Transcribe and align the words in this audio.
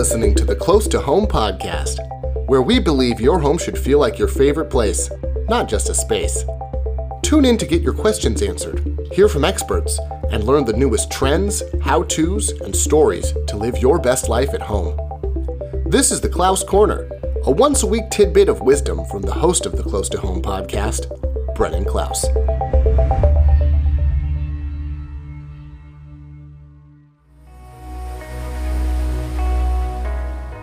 listening 0.00 0.34
to 0.34 0.46
the 0.46 0.56
Close 0.56 0.88
to 0.88 0.98
Home 0.98 1.26
podcast, 1.26 1.98
where 2.48 2.62
we 2.62 2.78
believe 2.78 3.20
your 3.20 3.38
home 3.38 3.58
should 3.58 3.76
feel 3.76 3.98
like 3.98 4.18
your 4.18 4.28
favorite 4.28 4.70
place, 4.70 5.10
not 5.50 5.68
just 5.68 5.90
a 5.90 5.94
space. 5.94 6.42
Tune 7.20 7.44
in 7.44 7.58
to 7.58 7.66
get 7.66 7.82
your 7.82 7.92
questions 7.92 8.40
answered, 8.40 8.98
hear 9.12 9.28
from 9.28 9.44
experts, 9.44 10.00
and 10.30 10.44
learn 10.44 10.64
the 10.64 10.72
newest 10.72 11.12
trends, 11.12 11.62
how 11.82 12.04
to's, 12.04 12.48
and 12.62 12.74
stories 12.74 13.34
to 13.46 13.58
live 13.58 13.76
your 13.76 13.98
best 13.98 14.30
life 14.30 14.54
at 14.54 14.62
home. 14.62 14.98
This 15.84 16.10
is 16.10 16.22
the 16.22 16.30
Klaus 16.30 16.64
Corner, 16.64 17.06
a 17.44 17.50
once 17.50 17.82
a 17.82 17.86
week 17.86 18.08
tidbit 18.08 18.48
of 18.48 18.62
wisdom 18.62 19.04
from 19.04 19.20
the 19.20 19.34
host 19.34 19.66
of 19.66 19.76
the 19.76 19.82
Close 19.82 20.08
to 20.08 20.18
Home 20.18 20.40
podcast, 20.40 21.14
Brennan 21.54 21.84
Klaus. 21.84 22.24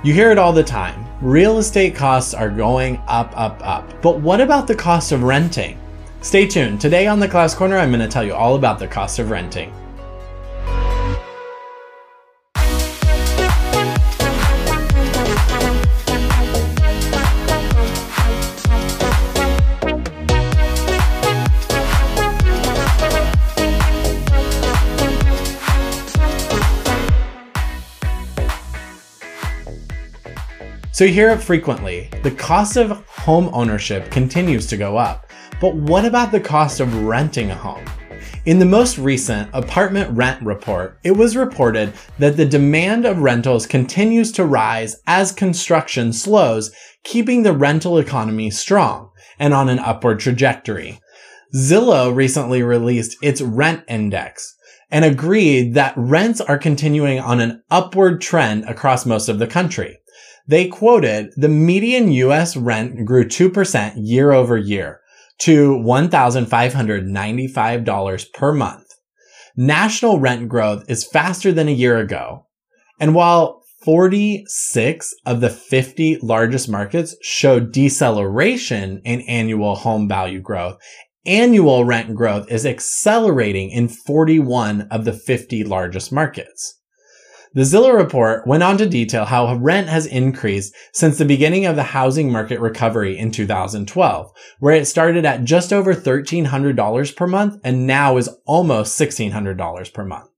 You 0.08 0.14
hear 0.14 0.32
it 0.32 0.38
all 0.38 0.54
the 0.54 0.64
time. 0.64 1.06
Real 1.22 1.58
estate 1.58 1.94
costs 1.94 2.34
are 2.34 2.50
going 2.50 2.96
up, 3.10 3.38
up, 3.38 3.60
up. 3.62 4.02
But 4.02 4.22
what 4.22 4.40
about 4.40 4.66
the 4.66 4.74
cost 4.74 5.12
of 5.12 5.22
renting? 5.22 5.78
Stay 6.22 6.48
tuned. 6.48 6.80
Today 6.80 7.08
on 7.08 7.20
the 7.20 7.28
Klaus 7.28 7.54
Corner, 7.54 7.78
I'm 7.78 7.90
going 7.90 8.00
to 8.00 8.08
tell 8.08 8.24
you 8.24 8.34
all 8.34 8.56
about 8.56 8.80
the 8.80 8.88
cost 8.88 9.20
of 9.20 9.32
renting. 9.32 9.74
So 30.98 31.04
you 31.04 31.14
hear 31.14 31.30
it 31.30 31.44
frequently. 31.44 32.10
The 32.24 32.32
cost 32.32 32.76
of 32.76 33.06
home 33.06 33.52
ownership 33.54 34.10
continues 34.10 34.66
to 34.66 34.78
go 34.78 34.98
up. 34.98 35.30
But 35.62 35.76
what 35.76 36.06
about 36.06 36.32
the 36.32 36.40
cost 36.40 36.80
of 36.80 37.04
renting 37.04 37.52
a 37.52 37.56
home? 37.56 37.86
In 38.46 38.58
the 38.58 38.66
most 38.66 38.98
recent 38.98 39.48
apartment 39.54 40.10
rent 40.18 40.44
report, 40.44 40.98
it 41.04 41.12
was 41.12 41.36
reported 41.36 41.94
that 42.18 42.36
the 42.36 42.48
demand 42.48 43.06
of 43.06 43.20
rentals 43.20 43.68
continues 43.68 44.32
to 44.32 44.46
rise 44.46 45.00
as 45.06 45.32
construction 45.32 46.14
slows, 46.14 46.72
keeping 47.04 47.44
the 47.44 47.54
rental 47.54 48.00
economy 48.00 48.50
strong 48.50 49.12
and 49.38 49.54
on 49.54 49.70
an 49.70 49.78
upward 49.78 50.20
trajectory. 50.20 51.00
Zillow 51.56 52.12
recently 52.12 52.64
released 52.64 53.18
its 53.22 53.40
rent 53.40 53.84
index 53.88 54.56
and 54.90 55.06
agreed 55.06 55.76
that 55.76 55.94
rents 55.96 56.42
are 56.42 56.58
continuing 56.58 57.20
on 57.20 57.40
an 57.40 57.62
upward 57.70 58.20
trend 58.20 58.66
across 58.66 59.06
most 59.06 59.30
of 59.30 59.38
the 59.38 59.46
country. 59.46 60.00
They 60.48 60.68
quoted 60.68 61.34
the 61.36 61.50
median 61.50 62.12
US 62.12 62.56
rent 62.56 63.04
grew 63.06 63.26
2% 63.26 63.94
year 63.98 64.32
over 64.32 64.58
year 64.58 65.02
to 65.40 65.78
$1,595 65.78 68.34
per 68.34 68.54
month. 68.54 68.86
National 69.56 70.20
rent 70.20 70.48
growth 70.48 70.84
is 70.88 71.04
faster 71.04 71.52
than 71.52 71.68
a 71.68 71.72
year 71.72 71.98
ago. 71.98 72.46
And 73.00 73.14
while 73.14 73.62
46 73.84 75.14
of 75.26 75.42
the 75.42 75.50
50 75.50 76.20
largest 76.22 76.70
markets 76.70 77.16
showed 77.22 77.72
deceleration 77.72 79.02
in 79.06 79.22
annual 79.22 79.76
home 79.76 80.08
value 80.08 80.42
growth, 80.42 80.78
annual 81.26 81.86
rent 81.86 82.16
growth 82.16 82.52
is 82.52 82.66
accelerating 82.66 83.70
in 83.70 83.88
41 83.88 84.88
of 84.90 85.06
the 85.06 85.14
50 85.14 85.64
largest 85.64 86.12
markets. 86.12 86.77
The 87.58 87.64
Zillow 87.64 87.98
report 87.98 88.46
went 88.46 88.62
on 88.62 88.78
to 88.78 88.88
detail 88.88 89.26
how 89.26 89.56
rent 89.56 89.90
has 89.90 90.06
increased 90.06 90.76
since 90.94 91.18
the 91.18 91.26
beginning 91.26 91.66
of 91.66 91.76
the 91.76 91.82
housing 91.82 92.32
market 92.32 92.60
recovery 92.60 93.18
in 93.18 93.32
2012, 93.32 94.32
where 94.60 94.76
it 94.76 94.86
started 94.86 95.26
at 95.26 95.44
just 95.44 95.74
over 95.74 95.96
$1,300 95.96 97.16
per 97.16 97.26
month 97.26 97.60
and 97.64 97.88
now 97.88 98.18
is 98.18 98.30
almost 98.46 99.02
$1,600 99.02 99.92
per 99.92 100.06
month. 100.06 100.30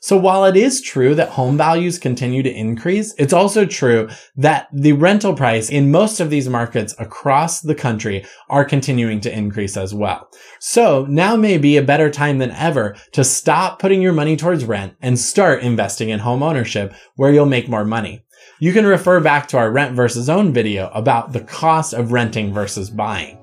So 0.00 0.16
while 0.16 0.44
it 0.44 0.56
is 0.56 0.80
true 0.80 1.14
that 1.14 1.30
home 1.30 1.56
values 1.56 1.98
continue 1.98 2.42
to 2.42 2.52
increase, 2.52 3.14
it's 3.18 3.32
also 3.32 3.66
true 3.66 4.08
that 4.36 4.68
the 4.72 4.92
rental 4.92 5.34
price 5.34 5.70
in 5.70 5.90
most 5.90 6.20
of 6.20 6.30
these 6.30 6.48
markets 6.48 6.94
across 6.98 7.60
the 7.60 7.74
country 7.74 8.24
are 8.48 8.64
continuing 8.64 9.20
to 9.20 9.36
increase 9.36 9.76
as 9.76 9.94
well. 9.94 10.30
So 10.58 11.06
now 11.08 11.36
may 11.36 11.58
be 11.58 11.76
a 11.76 11.82
better 11.82 12.10
time 12.10 12.38
than 12.38 12.50
ever 12.52 12.96
to 13.12 13.24
stop 13.24 13.78
putting 13.78 14.00
your 14.00 14.12
money 14.12 14.36
towards 14.36 14.64
rent 14.64 14.94
and 15.00 15.18
start 15.18 15.62
investing 15.62 16.08
in 16.08 16.20
home 16.20 16.42
ownership 16.42 16.94
where 17.16 17.32
you'll 17.32 17.46
make 17.46 17.68
more 17.68 17.84
money. 17.84 18.24
You 18.58 18.72
can 18.72 18.86
refer 18.86 19.20
back 19.20 19.48
to 19.48 19.58
our 19.58 19.70
rent 19.70 19.96
versus 19.96 20.28
own 20.28 20.52
video 20.52 20.90
about 20.94 21.32
the 21.32 21.40
cost 21.40 21.94
of 21.94 22.12
renting 22.12 22.52
versus 22.52 22.90
buying. 22.90 23.39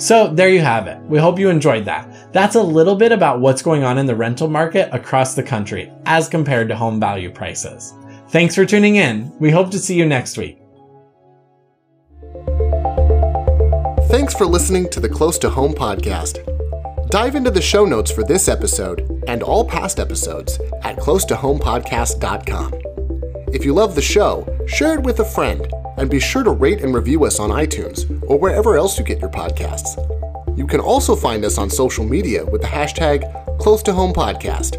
So 0.00 0.32
there 0.32 0.48
you 0.48 0.60
have 0.60 0.86
it. 0.86 0.98
We 1.02 1.18
hope 1.18 1.38
you 1.38 1.50
enjoyed 1.50 1.84
that. 1.84 2.32
That's 2.32 2.54
a 2.54 2.62
little 2.62 2.96
bit 2.96 3.12
about 3.12 3.40
what's 3.40 3.60
going 3.60 3.84
on 3.84 3.98
in 3.98 4.06
the 4.06 4.16
rental 4.16 4.48
market 4.48 4.88
across 4.92 5.34
the 5.34 5.42
country 5.42 5.92
as 6.06 6.26
compared 6.26 6.68
to 6.68 6.76
home 6.76 6.98
value 6.98 7.30
prices. 7.30 7.92
Thanks 8.30 8.54
for 8.54 8.64
tuning 8.64 8.96
in. 8.96 9.30
We 9.38 9.50
hope 9.50 9.70
to 9.72 9.78
see 9.78 9.94
you 9.94 10.06
next 10.06 10.38
week. 10.38 10.56
Thanks 14.08 14.32
for 14.32 14.46
listening 14.46 14.88
to 14.88 15.00
the 15.00 15.08
Close 15.08 15.38
to 15.40 15.50
Home 15.50 15.74
podcast. 15.74 16.46
Dive 17.10 17.34
into 17.34 17.50
the 17.50 17.60
show 17.60 17.84
notes 17.84 18.10
for 18.10 18.24
this 18.24 18.48
episode 18.48 19.22
and 19.28 19.42
all 19.42 19.66
past 19.66 20.00
episodes 20.00 20.58
at 20.82 20.96
closetohomepodcast.com. 20.96 22.72
If 23.52 23.66
you 23.66 23.74
love 23.74 23.94
the 23.94 24.00
show, 24.00 24.46
share 24.66 24.94
it 24.94 25.02
with 25.02 25.20
a 25.20 25.24
friend 25.26 25.70
and 26.00 26.08
be 26.08 26.18
sure 26.18 26.42
to 26.42 26.50
rate 26.50 26.80
and 26.80 26.94
review 26.94 27.26
us 27.26 27.38
on 27.38 27.50
iTunes 27.50 28.10
or 28.26 28.38
wherever 28.38 28.74
else 28.74 28.98
you 28.98 29.04
get 29.04 29.20
your 29.20 29.28
podcasts. 29.28 29.98
You 30.56 30.66
can 30.66 30.80
also 30.80 31.14
find 31.14 31.44
us 31.44 31.58
on 31.58 31.68
social 31.68 32.06
media 32.06 32.42
with 32.46 32.62
the 32.62 32.66
hashtag 32.66 33.58
Close 33.58 33.82
to 33.82 33.92
Home 33.92 34.14
Podcast. 34.14 34.78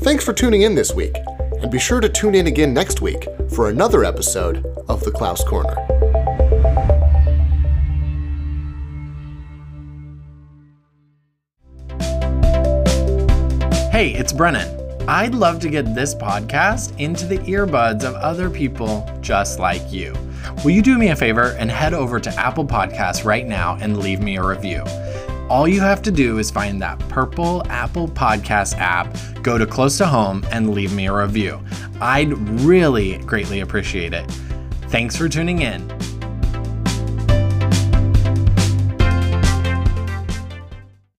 Thanks 0.00 0.24
for 0.24 0.32
tuning 0.32 0.62
in 0.62 0.74
this 0.74 0.92
week, 0.92 1.14
and 1.60 1.70
be 1.70 1.78
sure 1.78 2.00
to 2.00 2.08
tune 2.08 2.34
in 2.34 2.48
again 2.48 2.74
next 2.74 3.00
week 3.00 3.28
for 3.54 3.68
another 3.68 4.02
episode 4.02 4.66
of 4.88 5.04
The 5.04 5.12
Klaus 5.12 5.44
Corner. 5.44 5.76
Hey, 13.92 14.12
it's 14.12 14.32
Brennan. 14.32 14.76
I'd 15.06 15.36
love 15.36 15.60
to 15.60 15.68
get 15.68 15.94
this 15.94 16.16
podcast 16.16 16.98
into 16.98 17.26
the 17.26 17.38
earbuds 17.38 18.02
of 18.02 18.14
other 18.14 18.50
people 18.50 19.08
just 19.20 19.60
like 19.60 19.92
you. 19.92 20.12
Will 20.64 20.70
you 20.70 20.82
do 20.82 20.98
me 20.98 21.08
a 21.08 21.16
favor 21.16 21.56
and 21.58 21.70
head 21.70 21.94
over 21.94 22.20
to 22.20 22.30
Apple 22.34 22.64
Podcasts 22.64 23.24
right 23.24 23.46
now 23.46 23.76
and 23.80 23.98
leave 23.98 24.20
me 24.20 24.36
a 24.36 24.46
review? 24.46 24.84
All 25.48 25.68
you 25.68 25.80
have 25.80 26.02
to 26.02 26.10
do 26.10 26.38
is 26.38 26.50
find 26.50 26.80
that 26.80 26.98
purple 27.08 27.62
Apple 27.68 28.08
Podcast 28.08 28.78
app, 28.78 29.14
go 29.42 29.58
to 29.58 29.66
Close 29.66 29.98
to 29.98 30.06
Home, 30.06 30.44
and 30.50 30.70
leave 30.70 30.94
me 30.94 31.06
a 31.06 31.12
review. 31.12 31.60
I'd 32.00 32.32
really 32.62 33.18
greatly 33.18 33.60
appreciate 33.60 34.14
it. 34.14 34.30
Thanks 34.88 35.16
for 35.16 35.28
tuning 35.28 35.62
in. 35.62 35.88